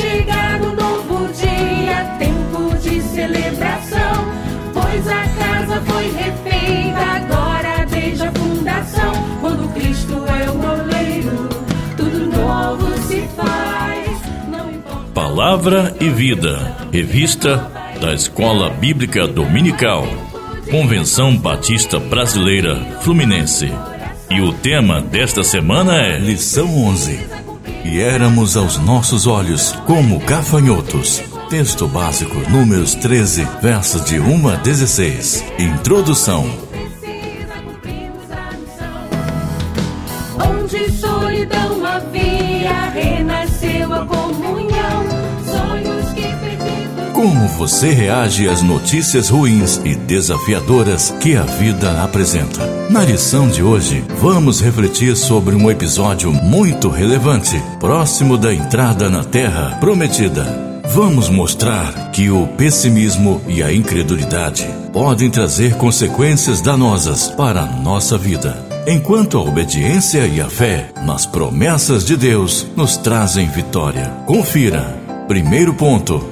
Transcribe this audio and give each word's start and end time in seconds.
chegado 0.00 0.68
um 0.68 0.74
novo 0.74 1.32
dia, 1.34 2.16
tempo 2.18 2.76
de 2.78 3.02
celebração, 3.02 4.24
pois 4.72 5.06
a 5.06 5.26
casa 5.38 5.82
foi 5.82 6.10
refeita 6.12 7.00
agora 7.00 7.86
desde 7.86 8.26
a 8.26 8.32
fundação. 8.32 9.12
Quando 9.40 9.72
Cristo 9.74 10.14
é 10.26 10.50
o 10.50 10.80
oleiro, 10.80 11.48
tudo 11.96 12.26
novo 12.34 12.98
se 13.02 13.20
faz. 13.36 14.20
Palavra 15.12 15.94
e 16.00 16.08
Vida, 16.08 16.76
revista 16.90 17.70
da 18.00 18.14
Escola 18.14 18.70
Bíblica 18.70 19.26
Dominical, 19.26 20.06
Convenção 20.70 21.36
Batista 21.36 21.98
Brasileira 21.98 22.76
Fluminense. 23.02 23.70
E 24.30 24.40
o 24.40 24.52
tema 24.52 25.02
desta 25.02 25.42
semana 25.42 26.00
é 26.00 26.16
Lição 26.16 26.66
11. 26.86 27.49
E 27.84 28.00
éramos 28.00 28.56
aos 28.56 28.78
nossos 28.78 29.26
olhos 29.26 29.72
como 29.86 30.18
gafanhotos. 30.18 31.22
Texto 31.48 31.88
básico, 31.88 32.36
Números 32.50 32.94
13, 32.94 33.46
versos 33.62 34.04
de 34.04 34.20
1 34.20 34.48
a 34.48 34.54
16. 34.56 35.44
Introdução. 35.58 36.44
Onde 40.38 40.92
solidão 40.92 41.84
havia, 41.84 43.19
Como 47.20 47.46
você 47.48 47.90
reage 47.90 48.48
às 48.48 48.62
notícias 48.62 49.28
ruins 49.28 49.78
e 49.84 49.94
desafiadoras 49.94 51.14
que 51.20 51.36
a 51.36 51.42
vida 51.42 52.02
apresenta? 52.02 52.64
Na 52.88 53.04
lição 53.04 53.46
de 53.46 53.62
hoje, 53.62 54.02
vamos 54.18 54.62
refletir 54.62 55.14
sobre 55.14 55.54
um 55.54 55.70
episódio 55.70 56.32
muito 56.32 56.88
relevante, 56.88 57.62
próximo 57.78 58.38
da 58.38 58.54
entrada 58.54 59.10
na 59.10 59.22
Terra 59.22 59.76
Prometida. 59.78 60.80
Vamos 60.94 61.28
mostrar 61.28 62.10
que 62.10 62.30
o 62.30 62.46
pessimismo 62.46 63.42
e 63.46 63.62
a 63.62 63.70
incredulidade 63.70 64.66
podem 64.90 65.30
trazer 65.30 65.74
consequências 65.74 66.62
danosas 66.62 67.28
para 67.28 67.60
a 67.60 67.66
nossa 67.66 68.16
vida. 68.16 68.56
Enquanto 68.86 69.36
a 69.36 69.42
obediência 69.42 70.26
e 70.26 70.40
a 70.40 70.48
fé 70.48 70.90
nas 71.04 71.26
promessas 71.26 72.02
de 72.02 72.16
Deus 72.16 72.66
nos 72.74 72.96
trazem 72.96 73.46
vitória. 73.46 74.06
Confira. 74.24 74.98
Primeiro 75.28 75.74
ponto: 75.74 76.29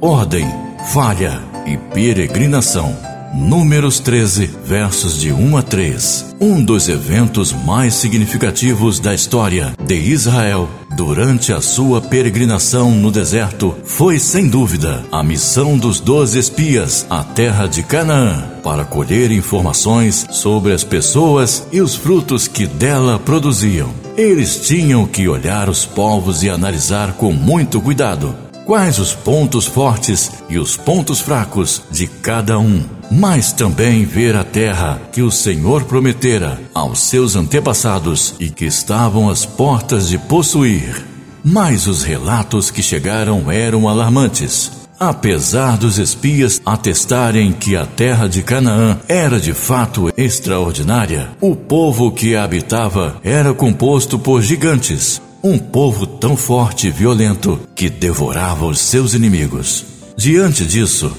ordem, 0.00 0.46
falha 0.92 1.42
e 1.66 1.76
peregrinação. 1.76 2.96
Números 3.34 4.00
13, 4.00 4.46
versos 4.64 5.20
de 5.20 5.32
1 5.32 5.56
a 5.56 5.62
3. 5.62 6.36
Um 6.40 6.64
dos 6.64 6.88
eventos 6.88 7.52
mais 7.52 7.94
significativos 7.94 8.98
da 9.00 9.12
história 9.12 9.74
de 9.84 9.94
Israel 9.94 10.68
durante 10.96 11.52
a 11.52 11.60
sua 11.60 12.00
peregrinação 12.00 12.90
no 12.90 13.10
deserto 13.10 13.76
foi, 13.84 14.18
sem 14.18 14.48
dúvida, 14.48 15.04
a 15.12 15.22
missão 15.22 15.76
dos 15.76 16.00
doze 16.00 16.38
espias 16.38 17.06
à 17.10 17.22
terra 17.22 17.66
de 17.66 17.82
Canaã 17.82 18.44
para 18.62 18.84
colher 18.84 19.30
informações 19.30 20.26
sobre 20.30 20.72
as 20.72 20.82
pessoas 20.82 21.66
e 21.70 21.80
os 21.80 21.94
frutos 21.94 22.48
que 22.48 22.66
dela 22.66 23.18
produziam. 23.18 23.90
Eles 24.16 24.66
tinham 24.66 25.06
que 25.06 25.28
olhar 25.28 25.68
os 25.68 25.84
povos 25.84 26.42
e 26.42 26.48
analisar 26.48 27.12
com 27.12 27.32
muito 27.32 27.80
cuidado 27.80 28.47
quais 28.68 28.98
os 28.98 29.14
pontos 29.14 29.64
fortes 29.64 30.30
e 30.46 30.58
os 30.58 30.76
pontos 30.76 31.20
fracos 31.20 31.82
de 31.90 32.06
cada 32.06 32.58
um, 32.58 32.84
mas 33.10 33.50
também 33.50 34.04
ver 34.04 34.36
a 34.36 34.44
terra 34.44 35.00
que 35.10 35.22
o 35.22 35.30
Senhor 35.30 35.84
prometera 35.84 36.60
aos 36.74 36.98
seus 36.98 37.34
antepassados 37.34 38.34
e 38.38 38.50
que 38.50 38.66
estavam 38.66 39.30
às 39.30 39.46
portas 39.46 40.06
de 40.06 40.18
possuir. 40.18 41.02
Mas 41.42 41.86
os 41.86 42.02
relatos 42.02 42.70
que 42.70 42.82
chegaram 42.82 43.50
eram 43.50 43.88
alarmantes. 43.88 44.70
Apesar 45.00 45.78
dos 45.78 45.98
espias 45.98 46.60
atestarem 46.66 47.52
que 47.52 47.74
a 47.74 47.86
terra 47.86 48.28
de 48.28 48.42
Canaã 48.42 48.98
era 49.08 49.40
de 49.40 49.54
fato 49.54 50.12
extraordinária, 50.14 51.30
o 51.40 51.56
povo 51.56 52.12
que 52.12 52.36
a 52.36 52.44
habitava 52.44 53.16
era 53.24 53.54
composto 53.54 54.18
por 54.18 54.42
gigantes, 54.42 55.22
um 55.42 55.58
povo 55.58 56.06
tão 56.06 56.36
forte 56.36 56.88
e 56.88 56.90
violento 56.90 57.60
que 57.74 57.88
devorava 57.88 58.66
os 58.66 58.80
seus 58.80 59.14
inimigos. 59.14 59.84
Diante 60.16 60.66
disso, 60.66 61.12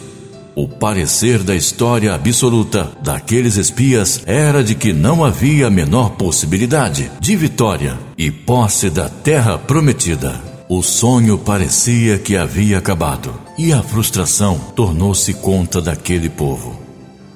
o 0.56 0.68
parecer 0.68 1.42
da 1.42 1.56
história 1.56 2.14
absoluta 2.14 2.92
daqueles 3.02 3.56
espias 3.56 4.22
era 4.26 4.64
de 4.64 4.76
que 4.76 4.92
não 4.92 5.24
havia 5.24 5.68
a 5.68 5.70
menor 5.70 6.12
possibilidade 6.12 7.10
de 7.20 7.36
vitória 7.36 7.98
e 8.18 8.30
posse 8.30 8.90
da 8.90 9.08
terra 9.08 9.58
prometida. 9.58 10.42
O 10.68 10.84
sonho 10.84 11.38
parecia 11.38 12.20
que 12.20 12.36
havia 12.36 12.78
acabado 12.78 13.34
e 13.58 13.74
a 13.74 13.82
frustração 13.82 14.60
tornou-se 14.76 15.34
conta 15.36 15.82
daquele 15.82 16.30
povo. 16.30 16.79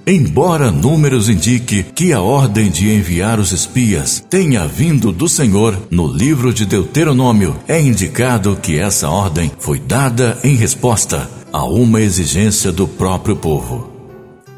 Embora 0.05 0.69
números 0.69 1.29
indique 1.29 1.81
que 1.81 2.11
a 2.11 2.21
ordem 2.21 2.69
de 2.69 2.93
enviar 2.93 3.39
os 3.39 3.53
espias 3.53 4.21
tenha 4.29 4.67
vindo 4.67 5.13
do 5.13 5.29
Senhor, 5.29 5.77
no 5.89 6.05
livro 6.05 6.53
de 6.53 6.65
Deuteronômio 6.65 7.55
é 7.69 7.79
indicado 7.81 8.57
que 8.61 8.77
essa 8.77 9.07
ordem 9.09 9.49
foi 9.59 9.79
dada 9.79 10.37
em 10.43 10.55
resposta 10.55 11.29
a 11.53 11.63
uma 11.63 12.01
exigência 12.01 12.69
do 12.69 12.85
próprio 12.85 13.37
povo. 13.37 13.93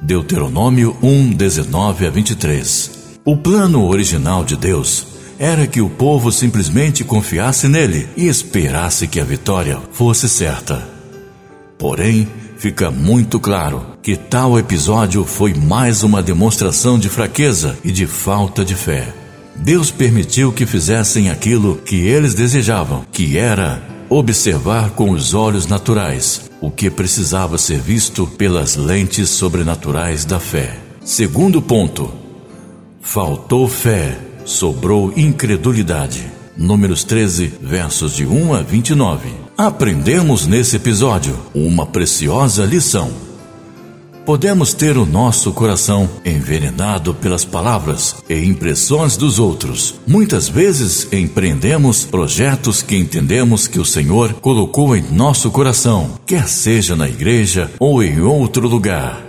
Deuteronômio 0.01 0.97
1, 1.03 1.33
19 1.33 2.07
a 2.07 2.09
23. 2.09 2.91
O 3.23 3.37
plano 3.37 3.87
original 3.87 4.43
de 4.43 4.57
Deus 4.57 5.05
era 5.37 5.67
que 5.67 5.79
o 5.79 5.89
povo 5.89 6.31
simplesmente 6.31 7.03
confiasse 7.03 7.67
nele 7.67 8.09
e 8.17 8.27
esperasse 8.27 9.07
que 9.07 9.19
a 9.19 9.23
vitória 9.23 9.79
fosse 9.91 10.27
certa. 10.27 10.87
Porém, 11.77 12.27
fica 12.65 12.89
muito 12.89 13.39
claro 13.39 13.85
que 14.01 14.15
tal 14.15 14.57
episódio 14.57 15.23
foi 15.23 15.53
mais 15.53 16.01
uma 16.01 16.23
demonstração 16.23 16.97
de 16.97 17.09
fraqueza 17.09 17.77
e 17.83 17.91
de 17.91 18.07
falta 18.07 18.65
de 18.65 18.73
fé. 18.73 19.13
Deus 19.55 19.91
permitiu 19.91 20.51
que 20.51 20.65
fizessem 20.65 21.29
aquilo 21.29 21.75
que 21.75 22.07
eles 22.07 22.33
desejavam, 22.33 23.05
que 23.11 23.37
era 23.37 23.83
observar 24.09 24.89
com 24.89 25.11
os 25.11 25.35
olhos 25.35 25.67
naturais 25.67 26.49
o 26.59 26.71
que 26.71 26.89
precisava 26.89 27.59
ser 27.59 27.79
visto 27.79 28.25
pelas 28.25 28.75
lentes 28.75 29.29
sobrenaturais 29.29 30.25
da 30.25 30.39
fé. 30.39 30.79
Segundo 31.03 31.61
ponto: 31.61 32.11
faltou 32.99 33.67
fé, 33.67 34.17
sobrou 34.43 35.13
incredulidade. 35.15 36.25
Números 36.57 37.03
13, 37.03 37.59
versos 37.61 38.15
de 38.15 38.25
1 38.25 38.55
a 38.55 38.61
29. 38.63 39.44
Aprendemos 39.57 40.45
nesse 40.45 40.75
episódio 40.75 41.39
uma 41.53 41.85
preciosa 41.85 42.65
lição. 42.65 43.09
Podemos 44.25 44.73
ter 44.73 44.97
o 44.97 45.05
nosso 45.05 45.53
coração 45.53 46.09
envenenado 46.25 47.13
pelas 47.13 47.45
palavras 47.45 48.17
e 48.27 48.35
impressões 48.43 49.15
dos 49.15 49.39
outros. 49.39 49.95
Muitas 50.05 50.49
vezes 50.49 51.07
empreendemos 51.13 52.03
projetos 52.03 52.81
que 52.81 52.97
entendemos 52.97 53.65
que 53.65 53.79
o 53.79 53.85
Senhor 53.85 54.33
colocou 54.33 54.93
em 54.93 55.03
nosso 55.03 55.49
coração, 55.49 56.19
quer 56.25 56.49
seja 56.49 56.93
na 56.93 57.07
igreja 57.07 57.71
ou 57.79 58.03
em 58.03 58.19
outro 58.19 58.67
lugar. 58.67 59.24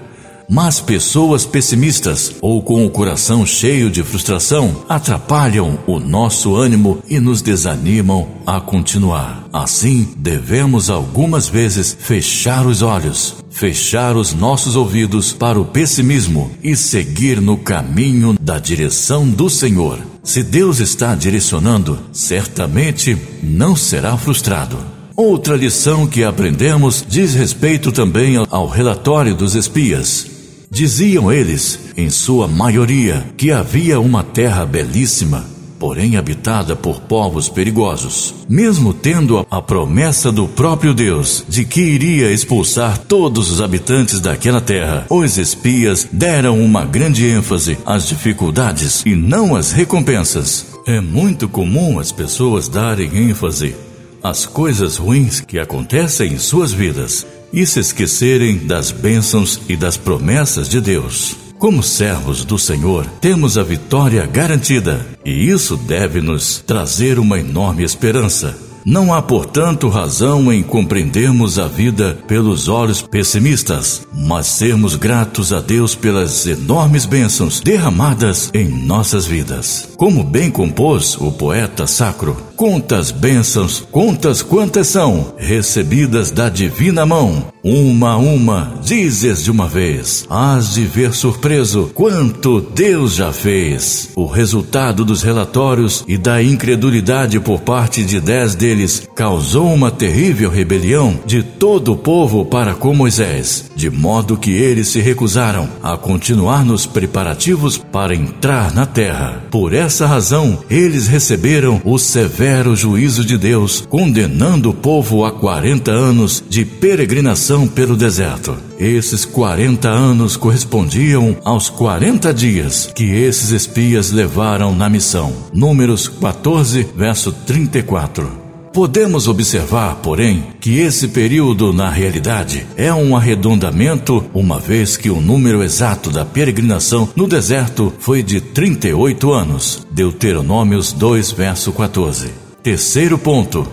Mas 0.49 0.81
pessoas 0.81 1.45
pessimistas 1.45 2.37
ou 2.41 2.63
com 2.63 2.87
o 2.87 2.91
coração 2.91 3.45
cheio 3.45 3.91
de 3.91 4.03
frustração 4.05 4.85
atrapalham 4.89 5.79
o 5.87 5.99
nosso 5.99 6.55
ânimo 6.55 7.03
e 7.09 7.19
nos 7.19 7.43
desanimam 7.43 8.29
a 8.47 8.61
continuar. 8.61 9.49
Assim, 9.53 10.09
devemos 10.17 10.89
algumas 10.89 11.49
vezes 11.49 11.97
fechar 11.99 12.65
os 12.65 12.81
olhos, 12.81 13.37
fechar 13.51 14.17
os 14.17 14.33
nossos 14.33 14.77
ouvidos 14.77 15.33
para 15.33 15.61
o 15.61 15.65
pessimismo 15.65 16.51
e 16.63 16.77
seguir 16.77 17.41
no 17.41 17.57
caminho 17.57 18.37
da 18.41 18.59
direção 18.59 19.29
do 19.29 19.51
Senhor. 19.51 19.99
Se 20.23 20.43
Deus 20.43 20.79
está 20.79 21.15
direcionando, 21.15 21.99
certamente 22.13 23.17
não 23.43 23.75
será 23.75 24.17
frustrado. 24.17 24.79
Outra 25.17 25.57
lição 25.57 26.07
que 26.07 26.23
aprendemos 26.23 27.05
diz 27.09 27.35
respeito 27.35 27.91
também 27.91 28.37
ao 28.51 28.69
relatório 28.69 29.35
dos 29.35 29.55
espias. 29.55 30.36
Diziam 30.71 31.33
eles, 31.33 31.79
em 31.97 32.11
sua 32.11 32.49
maioria, 32.49 33.25
que 33.37 33.53
havia 33.53 34.01
uma 34.01 34.25
terra 34.25 34.67
belíssima, 34.67 35.45
porém 35.79 36.17
habitada 36.17 36.75
por 36.75 37.01
povos 37.03 37.49
perigosos. 37.49 38.35
Mesmo 38.49 38.93
tendo 38.93 39.47
a 39.49 39.63
promessa 39.63 40.33
do 40.33 40.49
próprio 40.49 40.93
Deus 40.93 41.45
de 41.49 41.65
que 41.65 41.81
iria 41.81 42.33
expulsar 42.33 42.99
todos 42.99 43.51
os 43.51 43.63
habitantes 43.63 44.19
daquela 44.19 44.61
terra, 44.61 45.07
os 45.09 45.39
espias 45.39 46.09
deram 46.11 46.61
uma 46.61 46.85
grande 46.85 47.27
ênfase 47.27 47.79
às 47.87 48.09
dificuldades 48.09 49.03
e 49.07 49.15
não 49.15 49.55
às 49.55 49.71
recompensas. 49.71 50.67
É 50.87 51.01
muito 51.01 51.49
comum 51.49 51.99
as 51.99 52.11
pessoas 52.11 52.69
darem 52.69 53.31
ênfase 53.31 53.75
às 54.23 54.47
coisas 54.47 54.97
ruins 54.97 55.41
que 55.41 55.59
acontecem 55.59 56.33
em 56.33 56.39
suas 56.39 56.73
vidas 56.73 57.25
e 57.53 57.65
se 57.67 57.81
esquecerem 57.81 58.59
das 58.67 58.91
bênçãos 58.91 59.61
e 59.69 59.77
das 59.77 59.97
promessas 59.97 60.69
de 60.69 60.81
Deus. 60.81 61.37
Como 61.59 61.83
servos 61.83 62.45
do 62.45 62.59
Senhor, 62.59 63.07
temos 63.21 63.57
a 63.57 63.63
vitória 63.63 64.27
garantida 64.27 65.07
e 65.25 65.49
isso 65.49 65.77
deve 65.77 66.21
nos 66.21 66.63
trazer 66.67 67.19
uma 67.19 67.39
enorme 67.39 67.83
esperança. 67.83 68.66
Não 68.87 69.13
há, 69.13 69.21
portanto, 69.21 69.89
razão 69.89 70.53
em 70.53 70.63
compreendermos 70.63 71.59
a 71.59 71.67
vida 71.67 72.17
pelos 72.29 72.69
olhos 72.69 73.03
pessimistas, 73.03 74.07
mas 74.15 74.47
sermos 74.47 74.95
gratos 74.95 75.53
a 75.53 75.61
Deus 75.61 75.97
pelas 75.97 76.47
enormes 76.47 77.05
bênçãos 77.05 77.59
derramadas 77.59 78.49
em 78.55 78.69
nossas 78.69 79.27
vidas. 79.27 79.89
Como 79.97 80.23
bem 80.23 80.53
compôs 80.53 81.17
o 81.21 81.33
poeta 81.33 81.85
sacro, 81.85 82.37
Quantas 82.57 83.11
bênçãos, 83.11 83.87
contas 83.93 84.41
quantas 84.41 84.87
são, 84.87 85.35
recebidas 85.37 86.31
da 86.31 86.49
divina 86.49 87.05
mão. 87.05 87.53
Uma 87.63 88.13
a 88.13 88.17
uma, 88.17 88.81
dizes 88.83 89.45
de 89.45 89.51
uma 89.51 89.69
vez, 89.69 90.25
hás 90.31 90.73
de 90.73 90.85
ver 90.85 91.13
surpreso 91.13 91.91
quanto 91.93 92.63
Deus 92.63 93.15
já 93.15 93.31
fez. 93.31 94.09
O 94.17 94.25
resultado 94.25 95.05
dos 95.05 95.23
relatórios 95.23 96.03
e 96.09 96.17
da 96.17 96.43
incredulidade 96.43 97.39
por 97.41 97.61
parte 97.61 98.05
de 98.05 98.21
dez 98.21 98.55
deles 98.55 98.76
causou 99.15 99.73
uma 99.73 99.91
terrível 99.91 100.51
rebelião 100.51 101.19
de 101.27 101.43
todo 101.43 101.93
o 101.93 101.97
povo 101.97 102.45
para 102.45 102.75
com 102.75 102.95
Moisés, 102.95 103.71
de 103.75 103.91
modo 103.91 104.37
que 104.37 104.51
eles 104.51 104.89
se 104.89 105.01
recusaram 105.01 105.69
a 105.83 105.97
continuar 105.97 106.65
nos 106.65 106.87
preparativos 106.87 107.79
para 107.79 108.15
entrar 108.15 108.75
na 108.75 108.87
terra. 108.87 109.43
Por 109.51 109.73
essa 109.73 110.07
razão, 110.07 110.59
eles 110.69 111.07
receberam 111.07 111.81
o 111.85 111.99
severo 111.99 112.27
severo 112.37 112.77
juízo 112.77 113.25
de 113.25 113.39
Deus, 113.39 113.85
condenando 113.89 114.71
o 114.71 114.75
povo 114.75 115.25
a 115.25 115.33
40 115.33 115.91
anos 115.91 116.43
de 116.49 116.65
peregrinação 116.65 117.67
pelo 117.67 117.97
deserto. 117.97 118.57
Esses 118.79 119.25
40 119.25 119.89
anos 119.89 120.37
correspondiam 120.37 121.37
aos 121.45 121.71
40 121.71 122.33
dias 122.35 122.91
que 122.95 123.05
esses 123.05 123.51
espias 123.51 124.11
levaram 124.11 124.75
na 124.75 124.89
missão. 124.89 125.33
Números 125.53 126.09
14, 126.09 126.87
verso 126.95 127.33
34. 127.33 128.46
Podemos 128.77 129.27
observar, 129.27 129.95
porém, 130.03 130.49
que 130.61 130.81
esse 130.81 131.09
período, 131.09 131.73
na 131.73 131.89
realidade, 131.89 132.67
é 132.77 132.93
um 132.93 133.17
arredondamento, 133.17 134.23
uma 134.35 134.61
vez 134.61 134.99
que 134.99 135.09
o 135.09 135.19
número 135.19 135.63
exato 135.63 136.11
da 136.11 136.27
peregrinação 136.27 137.09
no 137.17 137.27
deserto 137.27 137.91
foi 137.99 138.23
de 138.23 138.39
38 138.39 139.33
anos. 139.33 139.87
Deuteronômios 139.91 140.93
2, 140.93 141.31
verso 141.31 141.73
14. 141.73 142.31
Terceiro 142.63 143.17
ponto: 143.17 143.67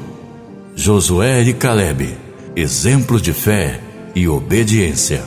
Josué 0.73 1.43
e 1.43 1.53
Caleb, 1.53 2.17
exemplos 2.55 3.21
de 3.21 3.33
fé 3.33 3.81
e 4.15 4.25
obediência. 4.25 5.25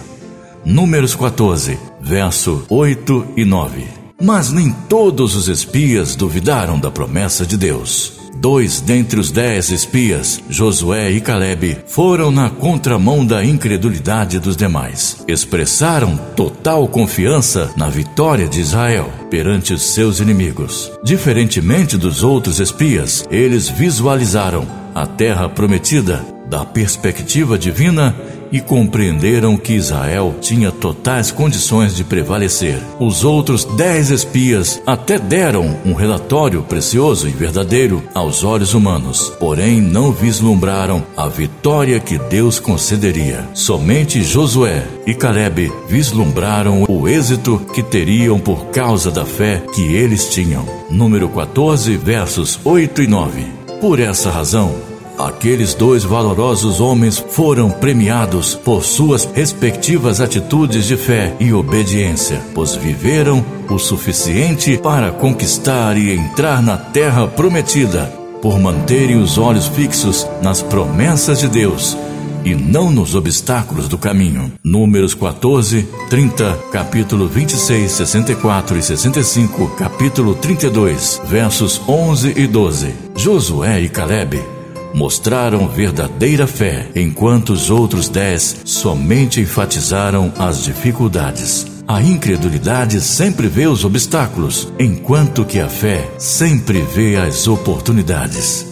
Números 0.64 1.14
14, 1.14 1.78
verso 2.00 2.64
8 2.70 3.26
e 3.36 3.44
9. 3.44 3.84
Mas 4.22 4.50
nem 4.50 4.70
todos 4.88 5.36
os 5.36 5.48
espias 5.48 6.16
duvidaram 6.16 6.80
da 6.80 6.90
promessa 6.90 7.44
de 7.44 7.58
Deus. 7.58 8.25
Dois 8.38 8.80
dentre 8.80 9.18
os 9.18 9.30
dez 9.30 9.70
espias, 9.70 10.40
Josué 10.48 11.10
e 11.10 11.20
Caleb, 11.20 11.78
foram 11.86 12.30
na 12.30 12.50
contramão 12.50 13.24
da 13.24 13.44
incredulidade 13.44 14.38
dos 14.38 14.56
demais. 14.56 15.24
Expressaram 15.26 16.16
total 16.36 16.86
confiança 16.86 17.70
na 17.76 17.88
vitória 17.88 18.46
de 18.46 18.60
Israel 18.60 19.10
perante 19.30 19.72
os 19.72 19.94
seus 19.94 20.20
inimigos. 20.20 20.92
Diferentemente 21.02 21.96
dos 21.96 22.22
outros 22.22 22.60
espias, 22.60 23.26
eles 23.30 23.68
visualizaram 23.68 24.66
a 24.94 25.06
terra 25.06 25.48
prometida 25.48 26.24
da 26.48 26.64
perspectiva 26.64 27.58
divina 27.58 28.14
e 28.50 28.60
compreenderam 28.60 29.56
que 29.56 29.74
Israel 29.74 30.34
tinha 30.40 30.70
totais 30.70 31.30
condições 31.30 31.94
de 31.94 32.04
prevalecer. 32.04 32.78
Os 32.98 33.24
outros 33.24 33.64
dez 33.64 34.10
espias 34.10 34.80
até 34.86 35.18
deram 35.18 35.76
um 35.84 35.94
relatório 35.94 36.62
precioso 36.62 37.28
e 37.28 37.30
verdadeiro 37.30 38.02
aos 38.14 38.44
olhos 38.44 38.74
humanos, 38.74 39.32
porém 39.40 39.80
não 39.80 40.12
vislumbraram 40.12 41.04
a 41.16 41.28
vitória 41.28 41.98
que 42.00 42.18
Deus 42.18 42.58
concederia. 42.58 43.48
Somente 43.54 44.22
Josué 44.22 44.86
e 45.06 45.14
Caleb 45.14 45.72
vislumbraram 45.88 46.84
o 46.88 47.08
êxito 47.08 47.58
que 47.72 47.82
teriam 47.82 48.38
por 48.38 48.66
causa 48.66 49.10
da 49.10 49.24
fé 49.24 49.62
que 49.74 49.82
eles 49.82 50.28
tinham. 50.28 50.64
Número 50.90 51.28
14, 51.28 51.96
versos 51.96 52.58
8 52.64 53.02
e 53.02 53.06
9. 53.06 53.44
Por 53.80 54.00
essa 54.00 54.30
razão, 54.30 54.74
Aqueles 55.18 55.72
dois 55.72 56.04
valorosos 56.04 56.78
homens 56.78 57.18
foram 57.18 57.70
premiados 57.70 58.54
por 58.54 58.84
suas 58.84 59.24
respectivas 59.24 60.20
atitudes 60.20 60.84
de 60.84 60.96
fé 60.96 61.34
e 61.40 61.54
obediência, 61.54 62.42
pois 62.54 62.74
viveram 62.74 63.42
o 63.70 63.78
suficiente 63.78 64.76
para 64.76 65.10
conquistar 65.10 65.96
e 65.96 66.12
entrar 66.12 66.62
na 66.62 66.76
terra 66.76 67.26
prometida, 67.26 68.12
por 68.42 68.60
manterem 68.60 69.16
os 69.16 69.38
olhos 69.38 69.66
fixos 69.68 70.26
nas 70.42 70.60
promessas 70.60 71.38
de 71.38 71.48
Deus 71.48 71.96
e 72.44 72.54
não 72.54 72.90
nos 72.90 73.14
obstáculos 73.14 73.88
do 73.88 73.96
caminho. 73.96 74.52
Números 74.62 75.14
14, 75.14 75.88
30, 76.10 76.58
capítulo 76.70 77.26
26, 77.26 77.90
64 77.90 78.76
e 78.76 78.82
65, 78.82 79.68
capítulo 79.76 80.34
32, 80.34 81.22
versos 81.24 81.80
11 81.88 82.34
e 82.36 82.46
12. 82.46 82.94
Josué 83.16 83.80
e 83.80 83.88
Caleb 83.88 84.55
mostraram 84.96 85.68
verdadeira 85.68 86.46
fé, 86.46 86.88
enquanto 86.96 87.50
os 87.50 87.68
outros 87.68 88.08
dez 88.08 88.56
somente 88.64 89.42
enfatizaram 89.42 90.32
as 90.38 90.64
dificuldades. 90.64 91.66
A 91.86 92.02
incredulidade 92.02 93.02
sempre 93.02 93.46
vê 93.46 93.66
os 93.66 93.84
obstáculos, 93.84 94.72
enquanto 94.78 95.44
que 95.44 95.60
a 95.60 95.68
fé 95.68 96.08
sempre 96.16 96.80
vê 96.80 97.16
as 97.16 97.46
oportunidades. 97.46 98.66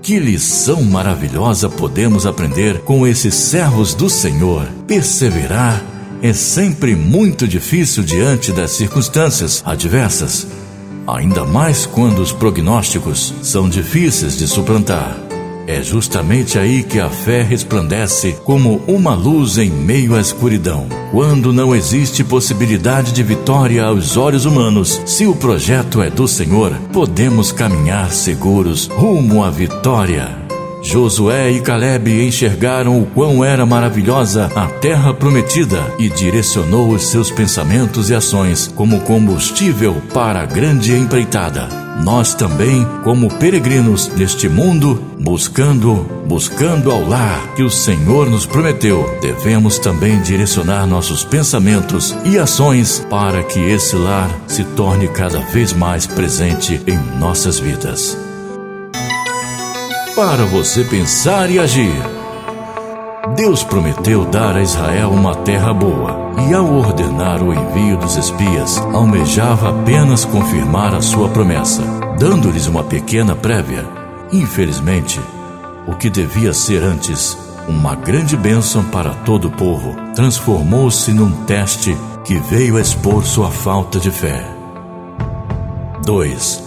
Que 0.00 0.18
lição 0.18 0.82
maravilhosa 0.82 1.68
podemos 1.68 2.24
aprender 2.24 2.80
com 2.80 3.06
esses 3.06 3.34
servos 3.34 3.94
do 3.94 4.08
Senhor. 4.08 4.66
Perseverar 4.88 5.84
é 6.22 6.32
sempre 6.32 6.96
muito 6.96 7.46
difícil 7.46 8.02
diante 8.02 8.50
das 8.50 8.70
circunstâncias 8.70 9.62
adversas 9.64 10.46
ainda 11.06 11.44
mais 11.44 11.86
quando 11.86 12.20
os 12.20 12.32
prognósticos 12.32 13.34
são 13.42 13.68
difíceis 13.68 14.36
de 14.36 14.46
suplantar. 14.46 15.16
É 15.66 15.80
justamente 15.80 16.58
aí 16.58 16.82
que 16.82 16.98
a 16.98 17.08
fé 17.08 17.42
resplandece 17.42 18.32
como 18.44 18.82
uma 18.86 19.14
luz 19.14 19.58
em 19.58 19.70
meio 19.70 20.16
à 20.16 20.20
escuridão. 20.20 20.88
Quando 21.12 21.52
não 21.52 21.74
existe 21.74 22.24
possibilidade 22.24 23.12
de 23.12 23.22
vitória 23.22 23.84
aos 23.84 24.16
olhos 24.16 24.44
humanos, 24.44 25.00
se 25.06 25.24
o 25.24 25.36
projeto 25.36 26.02
é 26.02 26.10
do 26.10 26.26
Senhor, 26.26 26.72
podemos 26.92 27.52
caminhar 27.52 28.10
seguros 28.10 28.88
rumo 28.88 29.44
à 29.44 29.50
vitória. 29.50 30.41
Josué 30.82 31.52
e 31.52 31.60
Caleb 31.60 32.26
enxergaram 32.26 33.00
o 33.00 33.06
quão 33.06 33.44
era 33.44 33.64
maravilhosa 33.64 34.50
a 34.54 34.66
terra 34.66 35.14
prometida 35.14 35.80
e 35.96 36.08
direcionou 36.08 36.90
os 36.90 37.06
seus 37.06 37.30
pensamentos 37.30 38.10
e 38.10 38.14
ações 38.14 38.66
como 38.74 39.00
combustível 39.00 40.02
para 40.12 40.42
a 40.42 40.46
grande 40.46 40.92
empreitada. 40.92 41.68
Nós 42.02 42.34
também, 42.34 42.84
como 43.04 43.32
peregrinos 43.34 44.08
neste 44.08 44.48
mundo, 44.48 45.00
buscando, 45.20 46.04
buscando 46.26 46.90
ao 46.90 47.06
lar 47.06 47.54
que 47.54 47.62
o 47.62 47.70
Senhor 47.70 48.28
nos 48.28 48.44
prometeu, 48.44 49.08
devemos 49.20 49.78
também 49.78 50.20
direcionar 50.20 50.84
nossos 50.84 51.22
pensamentos 51.22 52.16
e 52.24 52.38
ações 52.38 53.06
para 53.08 53.44
que 53.44 53.60
esse 53.60 53.94
lar 53.94 54.28
se 54.48 54.64
torne 54.64 55.06
cada 55.06 55.38
vez 55.38 55.72
mais 55.72 56.06
presente 56.08 56.80
em 56.88 56.98
nossas 57.20 57.60
vidas 57.60 58.31
para 60.14 60.44
você 60.44 60.84
pensar 60.84 61.50
e 61.50 61.58
agir. 61.58 62.02
Deus 63.34 63.64
prometeu 63.64 64.26
dar 64.26 64.56
a 64.56 64.62
Israel 64.62 65.10
uma 65.10 65.34
terra 65.36 65.72
boa, 65.72 66.32
e 66.48 66.54
ao 66.54 66.66
ordenar 66.66 67.42
o 67.42 67.52
envio 67.52 67.96
dos 67.96 68.16
espias, 68.16 68.78
almejava 68.78 69.70
apenas 69.70 70.24
confirmar 70.24 70.94
a 70.94 71.00
sua 71.00 71.28
promessa, 71.28 71.82
dando-lhes 72.18 72.66
uma 72.66 72.84
pequena 72.84 73.34
prévia. 73.34 73.86
Infelizmente, 74.30 75.20
o 75.86 75.94
que 75.94 76.10
devia 76.10 76.52
ser 76.52 76.82
antes 76.82 77.38
uma 77.66 77.94
grande 77.94 78.36
bênção 78.36 78.84
para 78.84 79.10
todo 79.10 79.48
o 79.48 79.50
povo, 79.50 79.94
transformou-se 80.14 81.10
num 81.12 81.30
teste 81.44 81.96
que 82.24 82.34
veio 82.34 82.78
expor 82.78 83.24
sua 83.24 83.50
falta 83.50 83.98
de 83.98 84.10
fé. 84.10 84.44
2. 86.04 86.62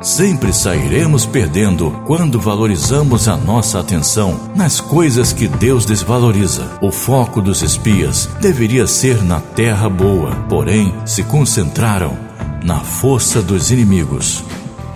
Sempre 0.00 0.52
sairemos 0.52 1.26
perdendo 1.26 1.90
quando 2.06 2.38
valorizamos 2.38 3.26
a 3.26 3.36
nossa 3.36 3.80
atenção 3.80 4.38
nas 4.54 4.80
coisas 4.80 5.32
que 5.32 5.48
Deus 5.48 5.84
desvaloriza. 5.84 6.78
O 6.80 6.92
foco 6.92 7.42
dos 7.42 7.62
espias 7.62 8.28
deveria 8.40 8.86
ser 8.86 9.24
na 9.24 9.40
terra 9.40 9.88
boa, 9.88 10.36
porém 10.48 10.94
se 11.04 11.24
concentraram 11.24 12.16
na 12.62 12.78
força 12.78 13.42
dos 13.42 13.72
inimigos. 13.72 14.44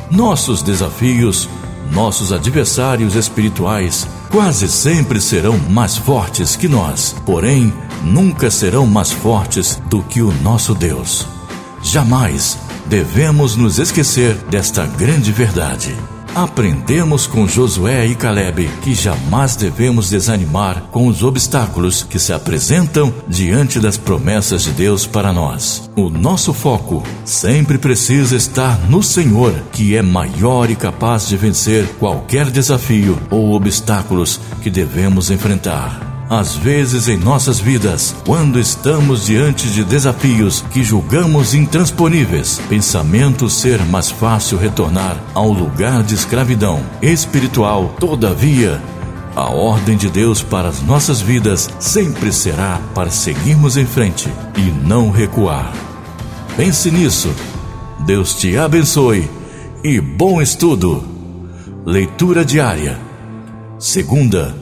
Nossos 0.09 0.63
desafios, 0.63 1.49
nossos 1.91 2.33
adversários 2.33 3.17
espirituais, 3.17 4.07
quase 4.31 4.69
sempre 4.69 5.21
serão 5.21 5.59
mais 5.59 5.97
fortes 5.97 6.55
que 6.55 6.69
nós, 6.69 7.17
porém 7.27 7.75
nunca 8.05 8.53
serão 8.53 8.87
mais 8.87 9.11
fortes 9.11 9.83
do 9.89 10.01
que 10.01 10.23
o 10.23 10.33
nosso 10.43 10.77
Deus. 10.77 11.27
Jamais 11.83 12.57
devemos 12.87 13.57
nos 13.57 13.79
esquecer 13.79 14.35
desta 14.51 14.87
grande 14.87 15.33
verdade. 15.33 15.95
Aprendemos 16.35 17.27
com 17.27 17.47
Josué 17.47 18.07
e 18.07 18.15
Caleb 18.15 18.67
que 18.83 18.95
jamais 18.95 19.55
devemos 19.55 20.09
desanimar 20.09 20.85
com 20.91 21.07
os 21.07 21.23
obstáculos 21.23 22.03
que 22.03 22.19
se 22.19 22.33
apresentam 22.33 23.13
diante 23.29 23.79
das 23.79 23.99
promessas 23.99 24.63
de 24.65 24.71
Deus 24.71 25.07
para 25.07 25.31
nós. 25.33 25.91
O 25.95 26.09
nosso 26.09 26.55
foco 26.55 27.03
sempre 27.25 27.77
precisa 27.77 28.35
estar 28.35 28.79
no 28.89 29.03
Senhor, 29.03 29.53
que 29.73 29.95
é 29.95 30.01
maior 30.01 30.71
e 30.71 30.77
capaz 30.77 31.29
de 31.29 31.37
vencer 31.37 31.87
qualquer 31.99 32.51
desafio 32.51 33.19
ou 33.31 33.53
obstáculos 33.53 34.41
que 34.63 34.71
devemos 34.71 35.31
enfrentar. 35.31 36.12
Às 36.33 36.57
vezes 36.57 37.09
em 37.09 37.19
nossas 37.19 37.61
vidas, 37.61 38.17
quando 38.25 38.59
estamos 38.59 39.27
diante 39.27 39.69
de 39.69 39.85
desafios 39.85 40.65
que 40.71 40.83
julgamos 40.83 41.53
intransponíveis, 41.53 42.59
pensamentos 42.71 43.53
ser 43.53 43.85
mais 43.85 44.11
fácil 44.11 44.57
retornar 44.57 45.23
ao 45.35 45.53
lugar 45.53 46.03
de 46.03 46.15
escravidão 46.15 46.83
espiritual. 47.03 47.95
Todavia, 48.01 48.81
a 49.37 49.51
ordem 49.51 49.95
de 49.95 50.09
Deus 50.09 50.43
para 50.43 50.71
as 50.71 50.81
nossas 50.81 51.21
vidas 51.21 51.69
sempre 51.79 52.33
será 52.33 52.81
para 52.95 53.11
seguirmos 53.11 53.77
em 53.77 53.85
frente 53.85 54.33
e 54.57 54.71
não 54.89 55.11
recuar. 55.11 55.71
Pense 56.57 56.91
nisso. 56.91 57.31
Deus 58.07 58.33
te 58.33 58.57
abençoe 58.57 59.29
e 59.85 60.01
bom 60.01 60.41
estudo. 60.41 61.05
Leitura 61.85 62.43
diária. 62.43 62.99
Segunda, 63.79 64.57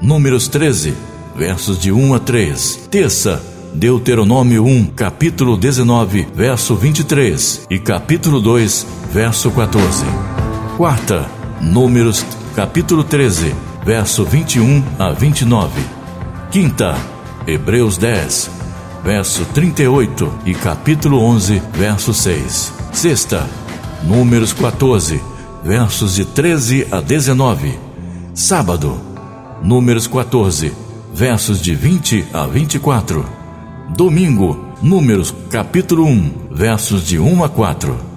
Números 0.00 0.46
13 0.46 1.15
versos 1.36 1.78
de 1.78 1.92
1 1.92 2.14
a 2.14 2.18
3. 2.18 2.88
Terça, 2.90 3.42
Deuteronômio 3.74 4.64
1, 4.64 4.86
capítulo 4.96 5.56
19, 5.56 6.26
verso 6.34 6.74
23 6.74 7.66
e 7.70 7.78
capítulo 7.78 8.40
2, 8.40 8.86
verso 9.12 9.50
14. 9.50 10.04
Quarta, 10.76 11.30
Números, 11.60 12.24
capítulo 12.54 13.04
13, 13.04 13.54
verso 13.84 14.24
21 14.24 14.82
a 14.98 15.10
29. 15.10 15.72
Quinta, 16.50 16.96
Hebreus 17.46 17.98
10, 17.98 18.50
verso 19.04 19.44
38 19.52 20.32
e 20.46 20.54
capítulo 20.54 21.20
11, 21.20 21.62
verso 21.74 22.14
6. 22.14 22.72
Sexta, 22.92 23.46
Números 24.02 24.54
14, 24.54 25.20
versos 25.62 26.14
de 26.14 26.24
13 26.24 26.88
a 26.90 27.00
19. 27.00 27.78
Sábado, 28.34 28.98
Números 29.62 30.06
14, 30.06 30.85
versos 31.16 31.62
de 31.62 31.74
20 31.74 32.28
a 32.34 32.46
24. 32.46 33.24
Domingo, 33.96 34.74
Números, 34.82 35.34
capítulo 35.50 36.04
1, 36.04 36.48
versos 36.50 37.08
de 37.08 37.18
1 37.18 37.42
a 37.42 37.48
4. 37.48 38.15